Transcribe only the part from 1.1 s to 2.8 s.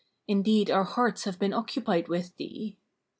have been occupied with thee.'